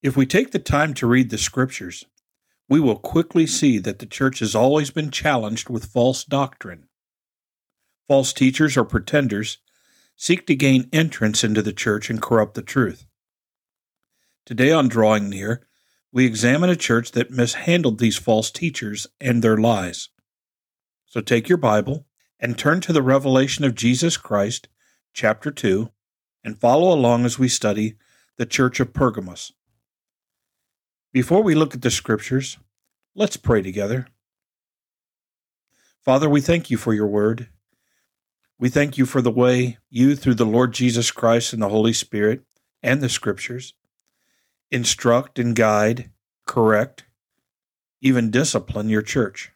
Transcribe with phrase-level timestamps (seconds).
[0.00, 2.04] If we take the time to read the scriptures,
[2.68, 6.88] we will quickly see that the church has always been challenged with false doctrine.
[8.06, 9.58] False teachers or pretenders
[10.14, 13.06] seek to gain entrance into the church and corrupt the truth.
[14.46, 15.66] Today on Drawing Near,
[16.12, 20.10] we examine a church that mishandled these false teachers and their lies.
[21.06, 22.06] So take your Bible
[22.38, 24.68] and turn to the revelation of Jesus Christ,
[25.12, 25.90] chapter 2,
[26.44, 27.96] and follow along as we study
[28.36, 29.52] the church of Pergamos.
[31.10, 32.58] Before we look at the scriptures,
[33.14, 34.08] let's pray together.
[36.04, 37.48] Father, we thank you for your word.
[38.58, 41.94] We thank you for the way you, through the Lord Jesus Christ and the Holy
[41.94, 42.42] Spirit
[42.82, 43.72] and the scriptures,
[44.70, 46.10] instruct and guide,
[46.46, 47.04] correct,
[48.02, 49.52] even discipline your church.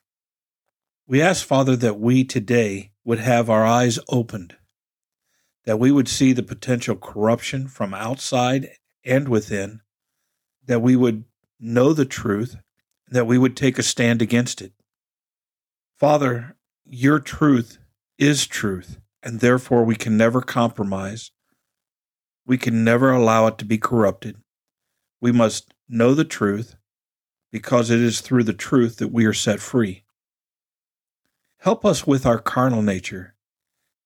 [1.06, 4.56] We ask, Father, that we today would have our eyes opened,
[5.66, 8.70] that we would see the potential corruption from outside
[9.04, 9.82] and within,
[10.64, 11.24] that we would
[11.62, 12.56] know the truth,
[13.08, 14.72] that we would take a stand against it.
[15.96, 17.78] Father, your truth
[18.18, 21.30] is truth, and therefore we can never compromise.
[22.44, 24.36] We can never allow it to be corrupted.
[25.20, 26.74] We must know the truth
[27.52, 30.02] because it is through the truth that we are set free.
[31.58, 33.36] Help us with our carnal nature,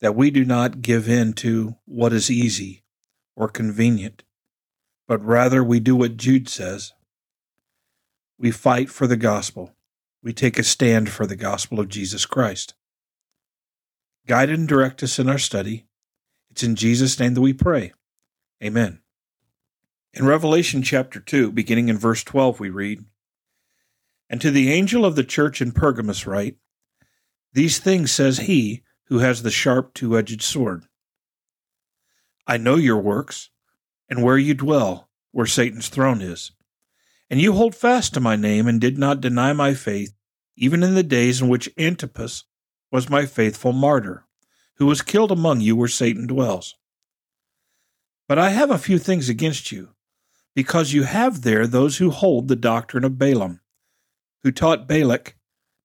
[0.00, 2.84] that we do not give in to what is easy
[3.34, 4.24] or convenient,
[5.08, 6.92] but rather we do what Jude says.
[8.38, 9.74] We fight for the gospel.
[10.22, 12.74] We take a stand for the gospel of Jesus Christ.
[14.26, 15.86] Guide and direct us in our study.
[16.50, 17.92] It's in Jesus' name that we pray.
[18.62, 19.00] Amen.
[20.12, 23.04] In Revelation chapter 2, beginning in verse 12, we read,
[24.28, 26.56] And to the angel of the church in Pergamos write,
[27.52, 30.84] these things says he who has the sharp two edged sword.
[32.46, 33.50] I know your works,
[34.08, 36.52] and where you dwell, where Satan's throne is.
[37.28, 40.14] And you hold fast to my name, and did not deny my faith,
[40.56, 42.44] even in the days in which Antipas
[42.92, 44.26] was my faithful martyr,
[44.76, 46.76] who was killed among you where Satan dwells.
[48.28, 49.90] But I have a few things against you,
[50.54, 53.60] because you have there those who hold the doctrine of Balaam,
[54.42, 55.36] who taught Balak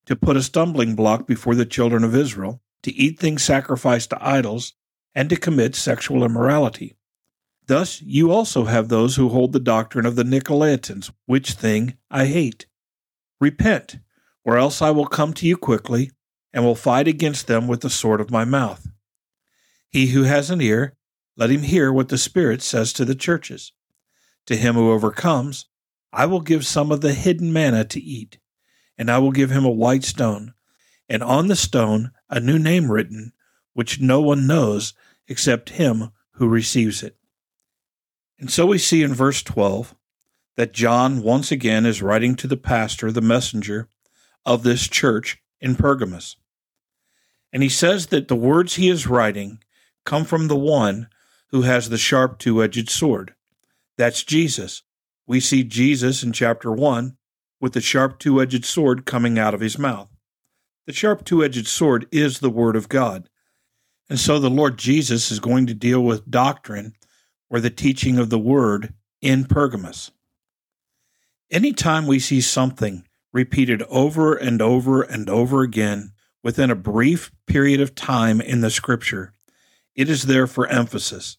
[0.06, 4.26] to put a stumbling block before the children of Israel, to eat things sacrificed to
[4.26, 4.74] idols,
[5.14, 6.96] and to commit sexual immorality.
[7.66, 12.26] Thus you also have those who hold the doctrine of the Nicolaitans, which thing I
[12.26, 12.66] hate.
[13.40, 13.98] Repent,
[14.44, 16.10] or else I will come to you quickly,
[16.52, 18.88] and will fight against them with the sword of my mouth.
[19.88, 20.96] He who has an ear,
[21.36, 23.72] let him hear what the Spirit says to the churches.
[24.46, 25.66] To him who overcomes,
[26.12, 28.38] I will give some of the hidden manna to eat
[28.98, 30.54] and I will give him a white stone,
[31.08, 33.32] and on the stone a new name written,
[33.72, 34.94] which no one knows
[35.28, 37.16] except him who receives it.
[38.42, 39.94] And so we see in verse 12
[40.56, 43.88] that John once again is writing to the pastor, the messenger
[44.44, 46.34] of this church in Pergamos.
[47.52, 49.62] And he says that the words he is writing
[50.04, 51.06] come from the one
[51.50, 53.36] who has the sharp two edged sword.
[53.96, 54.82] That's Jesus.
[55.24, 57.16] We see Jesus in chapter 1
[57.60, 60.08] with the sharp two edged sword coming out of his mouth.
[60.88, 63.28] The sharp two edged sword is the Word of God.
[64.10, 66.94] And so the Lord Jesus is going to deal with doctrine
[67.52, 70.10] or the teaching of the Word in Pergamos.
[71.50, 77.78] Anytime we see something repeated over and over and over again within a brief period
[77.78, 79.34] of time in the Scripture,
[79.94, 81.36] it is there for emphasis.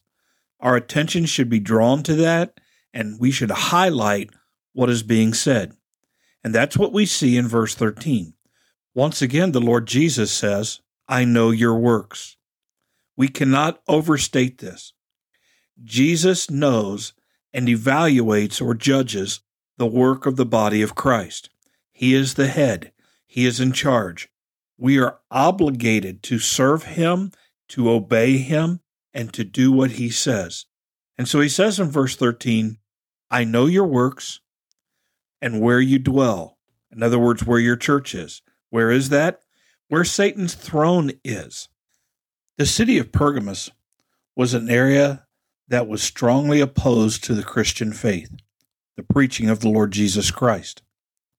[0.60, 2.60] Our attention should be drawn to that,
[2.92, 4.30] and we should highlight
[4.72, 5.72] what is being said.
[6.44, 8.34] And that's what we see in verse 13.
[8.94, 12.36] Once again, the Lord Jesus says, I know your works.
[13.16, 14.92] We cannot overstate this.
[15.82, 17.12] Jesus knows
[17.52, 19.40] and evaluates or judges
[19.76, 21.50] the work of the body of Christ.
[21.92, 22.92] He is the head,
[23.26, 24.28] He is in charge.
[24.76, 27.32] We are obligated to serve Him,
[27.68, 28.80] to obey Him,
[29.12, 30.66] and to do what He says.
[31.16, 32.78] And so He says in verse 13,
[33.30, 34.40] I know your works
[35.40, 36.58] and where you dwell.
[36.90, 38.42] In other words, where your church is.
[38.70, 39.40] Where is that?
[39.88, 41.68] Where Satan's throne is.
[42.56, 43.70] The city of Pergamos
[44.36, 45.23] was an area
[45.68, 48.30] that was strongly opposed to the Christian faith,
[48.96, 50.82] the preaching of the Lord Jesus Christ.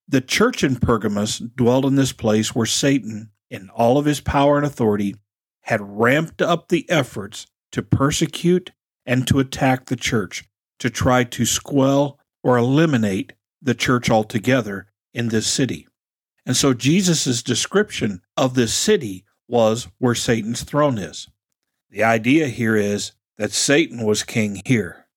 [0.07, 4.57] The church in Pergamos dwelled in this place where Satan, in all of his power
[4.57, 5.15] and authority,
[5.61, 8.71] had ramped up the efforts to persecute
[9.05, 10.45] and to attack the church,
[10.79, 15.87] to try to squelch or eliminate the church altogether in this city.
[16.45, 21.27] And so Jesus' description of this city was where Satan's throne is.
[21.89, 25.07] The idea here is that Satan was king here,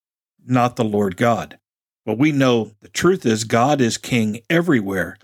[0.45, 1.59] not the Lord God.
[2.05, 5.19] But we know the truth is God is king everywhere,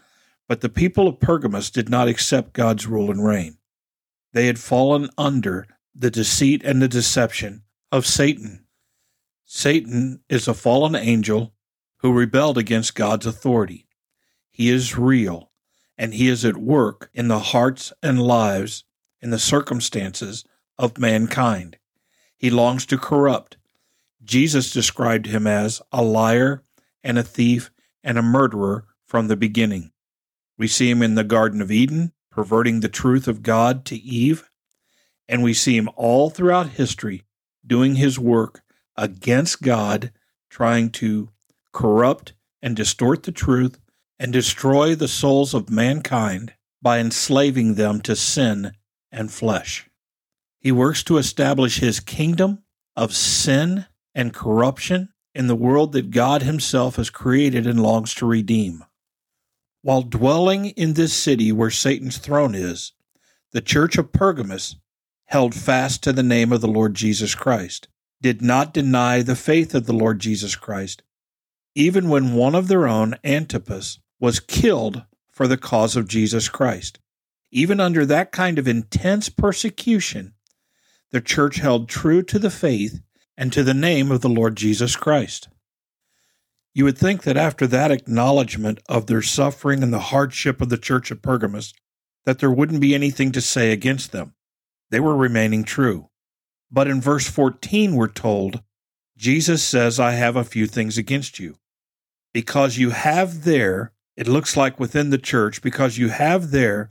[0.49, 3.57] but the people of Pergamos did not accept God's rule and reign.
[4.33, 8.67] They had fallen under the deceit and the deception of Satan.
[9.45, 11.55] Satan is a fallen angel
[11.99, 13.87] who rebelled against God's authority.
[14.51, 15.51] He is real,
[15.97, 18.85] and he is at work in the hearts and lives,
[19.21, 20.45] in the circumstances
[20.77, 21.79] of mankind.
[22.45, 23.57] He longs to corrupt.
[24.23, 26.63] Jesus described him as a liar
[27.03, 27.71] and a thief
[28.03, 29.93] and a murderer from the beginning.
[30.59, 34.51] We see him in the Garden of Eden, perverting the truth of God to Eve,
[35.27, 37.23] and we see him all throughout history
[37.67, 38.61] doing his work
[38.95, 40.13] against God,
[40.51, 41.31] trying to
[41.73, 43.81] corrupt and distort the truth
[44.19, 46.53] and destroy the souls of mankind
[46.83, 48.73] by enslaving them to sin
[49.11, 49.89] and flesh.
[50.65, 52.65] He works to establish his kingdom
[52.97, 53.85] of sin
[54.15, 58.83] and corruption in the world that God Himself has created and longs to redeem.
[59.83, 62.93] While dwelling in this city where Satan's throne is,
[63.53, 64.77] the church of Pergamos
[65.27, 67.89] held fast to the name of the Lord Jesus Christ,
[68.23, 71.03] did not deny the faith of the Lord Jesus Christ,
[71.75, 77.01] even when one of their own, Antipas, was killed for the cause of Jesus Christ.
[77.51, 80.33] Even under that kind of intense persecution,
[81.15, 83.01] the church held true to the faith
[83.37, 85.49] and to the name of the Lord Jesus Christ.
[86.75, 90.77] You would think that after that acknowledgement of their suffering and the hardship of the
[90.77, 91.73] church of Pergamos,
[92.25, 94.35] that there wouldn't be anything to say against them.
[94.91, 96.11] They were remaining true.
[96.69, 98.65] But in verse 14, we're told,
[99.17, 101.59] Jesus says, I have a few things against you.
[102.33, 106.91] Because you have there, it looks like within the church, because you have there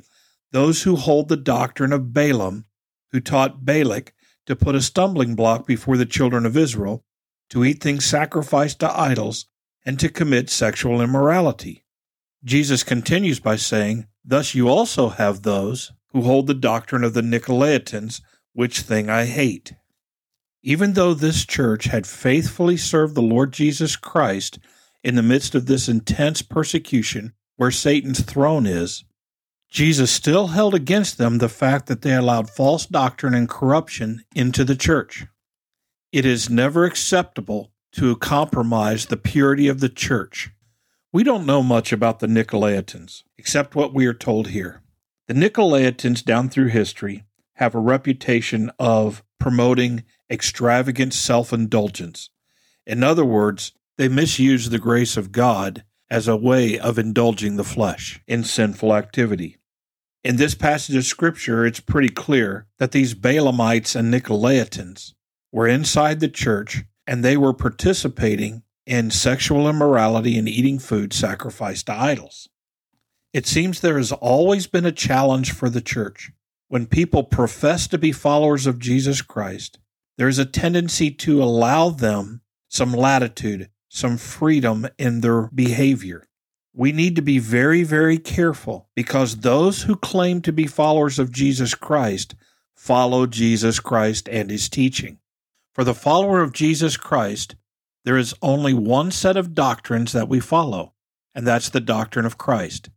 [0.54, 2.64] those who hold the doctrine of Balaam,
[3.14, 4.14] who taught Balak
[4.46, 7.06] to put a stumbling block before the children of Israel,
[7.50, 9.46] to eat things sacrificed to idols,
[9.86, 11.86] and to commit sexual immorality.
[12.44, 17.22] Jesus continues by saying, Thus you also have those who hold the doctrine of the
[17.22, 18.22] Nicolaitans,
[18.54, 19.74] which thing I hate.
[20.62, 24.60] Even though this church had faithfully served the Lord Jesus Christ
[25.04, 29.04] in the midst of this intense persecution where Satan's throne is,
[29.74, 34.64] Jesus still held against them the fact that they allowed false doctrine and corruption into
[34.64, 35.26] the church.
[36.12, 40.52] It is never acceptable to compromise the purity of the church.
[41.12, 44.84] We don't know much about the Nicolaitans, except what we are told here.
[45.28, 47.24] The Nicolaitans, down through history,
[47.54, 52.30] have a reputation of promoting extravagant self indulgence.
[52.86, 57.64] In other words, they misuse the grace of God as a way of indulging the
[57.64, 59.58] flesh in sinful activity.
[60.24, 65.14] In this passage of Scripture, it's pretty clear that these Balaamites and Nicolaitans
[65.52, 71.88] were inside the church and they were participating in sexual immorality and eating food sacrificed
[71.88, 72.48] to idols.
[73.34, 76.32] It seems there has always been a challenge for the church.
[76.70, 79.80] When people profess to be followers of Jesus Christ,
[80.18, 86.30] there is a tendency to allow them some latitude, some freedom in their behavior
[86.74, 91.32] we need to be very, very careful because those who claim to be followers of
[91.32, 92.36] Jesus Christ
[92.74, 95.20] follow Jesus Christ and his teaching.
[95.74, 97.56] For the follower of Jesus Christ,
[98.06, 100.94] there is only one set of doctrines that we follow,
[101.36, 102.90] and that's the doctrine of Christ.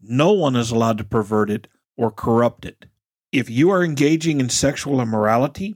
[0.00, 2.86] No one is allowed to pervert it or corrupt it.
[3.32, 5.74] If you are engaging in sexual immorality,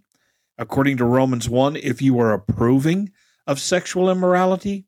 [0.57, 3.11] according to Romans 1, if you are approving
[3.47, 4.87] of sexual immorality,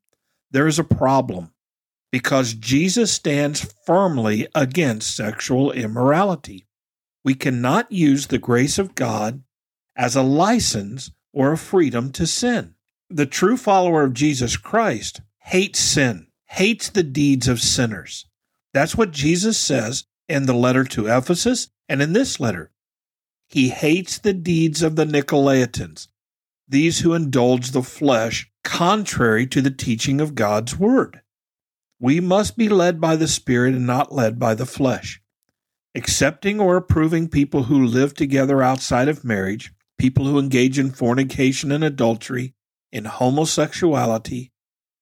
[0.50, 1.50] there is a problem
[2.14, 6.64] because Jesus stands firmly against sexual immorality.
[7.24, 9.42] We cannot use the grace of God
[9.96, 12.76] as a license or a freedom to sin.
[13.10, 18.26] The true follower of Jesus Christ hates sin, hates the deeds of sinners.
[18.72, 22.70] That's what Jesus says in the letter to Ephesus and in this letter.
[23.48, 26.06] He hates the deeds of the Nicolaitans,
[26.68, 31.22] these who indulge the flesh contrary to the teaching of God's word.
[32.00, 35.20] We must be led by the Spirit and not led by the flesh.
[35.94, 41.70] Accepting or approving people who live together outside of marriage, people who engage in fornication
[41.70, 42.54] and adultery,
[42.92, 44.52] in homosexuality,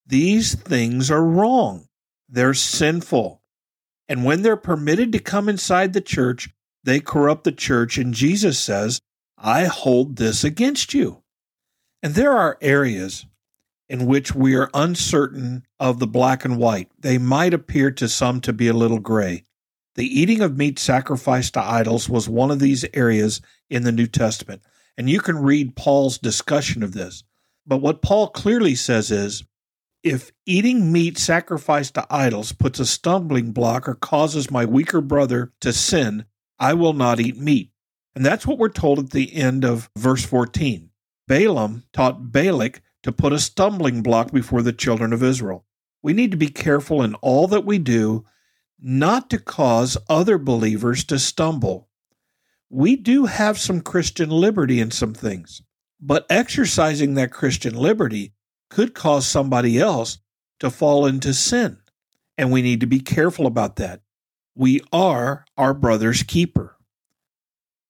[0.06, 1.86] these things are wrong.
[2.28, 3.42] They're sinful.
[4.08, 6.50] And when they're permitted to come inside the church,
[6.84, 7.98] they corrupt the church.
[7.98, 9.00] And Jesus says,
[9.38, 11.22] I hold this against you.
[12.02, 13.26] And there are areas
[13.92, 16.88] in which we are uncertain of the black and white.
[16.98, 19.44] They might appear to some to be a little gray.
[19.96, 24.06] The eating of meat sacrificed to idols was one of these areas in the New
[24.06, 24.62] Testament,
[24.96, 27.22] and you can read Paul's discussion of this.
[27.66, 29.44] But what Paul clearly says is
[30.02, 35.52] if eating meat sacrificed to idols puts a stumbling block or causes my weaker brother
[35.60, 36.24] to sin,
[36.58, 37.70] I will not eat meat.
[38.16, 40.88] And that's what we're told at the end of verse 14.
[41.28, 45.64] Balaam taught Balak to put a stumbling block before the children of Israel.
[46.02, 48.24] We need to be careful in all that we do
[48.80, 51.88] not to cause other believers to stumble.
[52.68, 55.62] We do have some Christian liberty in some things,
[56.00, 58.34] but exercising that Christian liberty
[58.70, 60.18] could cause somebody else
[60.58, 61.78] to fall into sin.
[62.36, 64.00] And we need to be careful about that.
[64.54, 66.76] We are our brother's keeper.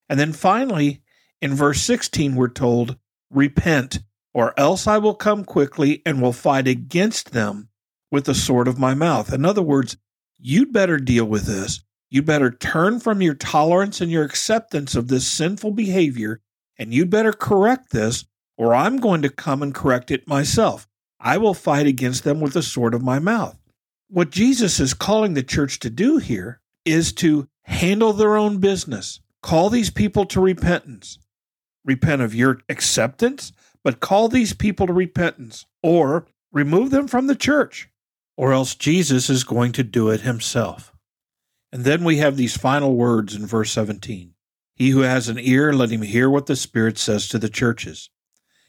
[0.09, 1.03] And then finally,
[1.41, 2.97] in verse 16, we're told,
[3.31, 4.01] Repent,
[4.35, 7.69] or else I will come quickly and will fight against them
[8.11, 9.33] with the sword of my mouth.
[9.33, 9.97] In other words,
[10.39, 11.83] you'd better deal with this.
[12.11, 16.41] You'd better turn from your tolerance and your acceptance of this sinful behavior,
[16.79, 18.27] and you'd better correct this,
[18.59, 20.87] or I'm going to come and correct it myself.
[21.19, 23.57] I will fight against them with the sword of my mouth.
[24.09, 29.21] What Jesus is calling the church to do here is to handle their own business,
[29.43, 31.19] call these people to repentance.
[31.85, 33.53] Repent of your acceptance,
[33.85, 37.89] but call these people to repentance, or remove them from the church
[38.37, 40.93] or else Jesus is going to do it himself.
[41.71, 44.35] And then we have these final words in verse 17
[44.75, 48.11] He who has an ear, let him hear what the Spirit says to the churches.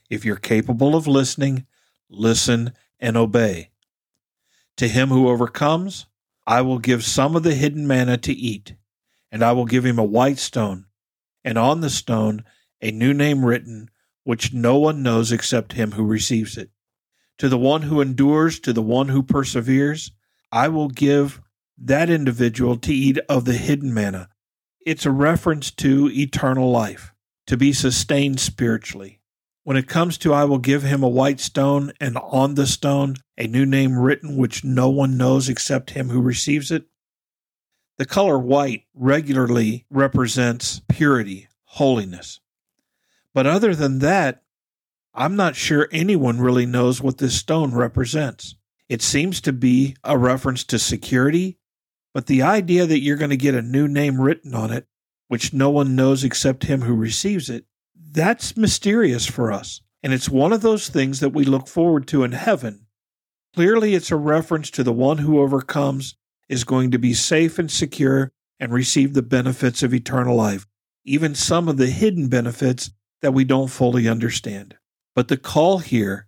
[0.09, 1.65] If you're capable of listening,
[2.09, 3.71] listen and obey.
[4.77, 6.07] To him who overcomes,
[6.45, 8.75] I will give some of the hidden manna to eat,
[9.31, 10.85] and I will give him a white stone,
[11.43, 12.43] and on the stone
[12.81, 13.89] a new name written,
[14.23, 16.69] which no one knows except him who receives it.
[17.39, 20.11] To the one who endures, to the one who perseveres,
[20.51, 21.41] I will give
[21.77, 24.29] that individual to eat of the hidden manna.
[24.85, 27.13] It's a reference to eternal life,
[27.47, 29.19] to be sustained spiritually.
[29.63, 33.15] When it comes to I will give him a white stone, and on the stone
[33.37, 36.85] a new name written which no one knows except him who receives it,
[37.97, 42.39] the color white regularly represents purity, holiness.
[43.33, 44.43] But other than that,
[45.13, 48.55] I'm not sure anyone really knows what this stone represents.
[48.89, 51.57] It seems to be a reference to security,
[52.13, 54.87] but the idea that you're going to get a new name written on it,
[55.27, 59.81] which no one knows except him who receives it, that's mysterious for us.
[60.03, 62.85] And it's one of those things that we look forward to in heaven.
[63.55, 66.15] Clearly, it's a reference to the one who overcomes
[66.49, 70.67] is going to be safe and secure and receive the benefits of eternal life,
[71.05, 72.91] even some of the hidden benefits
[73.23, 74.75] that we don't fully understand.
[75.15, 76.27] But the call here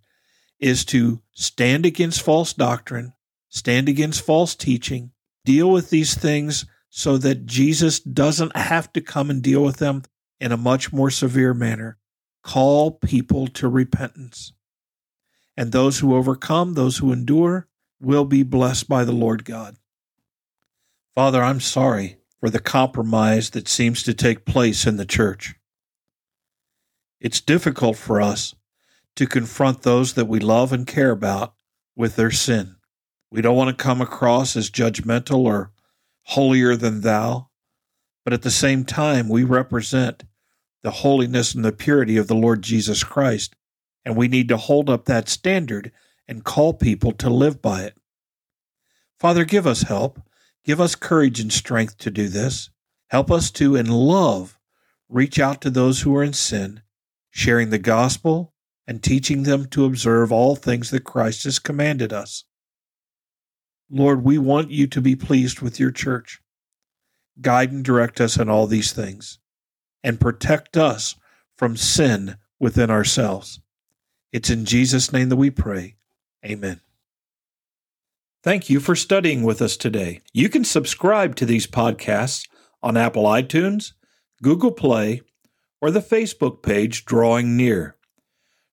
[0.58, 3.12] is to stand against false doctrine,
[3.50, 5.12] stand against false teaching,
[5.44, 10.02] deal with these things so that Jesus doesn't have to come and deal with them
[10.40, 11.98] in a much more severe manner.
[12.42, 14.52] Call people to repentance.
[15.54, 17.68] And those who overcome, those who endure,
[18.00, 19.76] will be blessed by the Lord God.
[21.14, 25.56] Father, I'm sorry for the compromise that seems to take place in the church.
[27.20, 28.54] It's difficult for us
[29.16, 31.54] to confront those that we love and care about
[31.94, 32.76] with their sin.
[33.30, 35.72] We don't want to come across as judgmental or
[36.22, 37.48] holier than thou,
[38.24, 40.24] but at the same time, we represent
[40.82, 43.56] the holiness and the purity of the Lord Jesus Christ,
[44.04, 45.92] and we need to hold up that standard
[46.28, 47.96] and call people to live by it.
[49.18, 50.20] Father, give us help.
[50.64, 52.70] Give us courage and strength to do this.
[53.08, 54.58] Help us to, in love,
[55.08, 56.82] reach out to those who are in sin,
[57.36, 58.54] sharing the gospel
[58.86, 62.44] and teaching them to observe all things that Christ has commanded us.
[63.90, 66.40] Lord, we want you to be pleased with your church.
[67.42, 69.38] Guide and direct us in all these things,
[70.02, 71.14] and protect us
[71.58, 73.60] from sin within ourselves.
[74.32, 75.96] It's in Jesus' name that we pray.
[76.42, 76.80] Amen.
[78.42, 80.22] Thank you for studying with us today.
[80.32, 82.48] You can subscribe to these podcasts
[82.82, 83.92] on Apple iTunes,
[84.42, 85.20] Google Play,
[85.80, 87.96] or the Facebook page Drawing Near.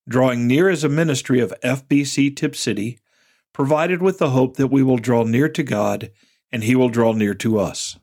[0.08, 3.00] Drawing near is a ministry of FBC Tipp City,
[3.54, 6.12] provided with the hope that we will draw near to God
[6.52, 7.98] and He will draw near to us.